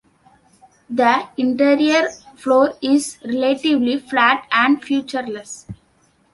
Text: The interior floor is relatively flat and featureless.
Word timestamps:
The 0.89 1.27
interior 1.37 2.09
floor 2.35 2.73
is 2.81 3.19
relatively 3.23 3.99
flat 3.99 4.47
and 4.51 4.83
featureless. 4.83 5.67